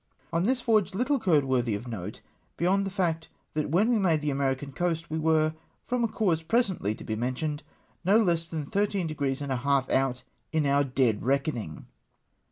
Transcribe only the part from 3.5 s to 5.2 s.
that when we made the American coast we